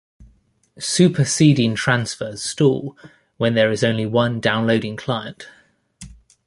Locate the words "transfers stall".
1.75-2.97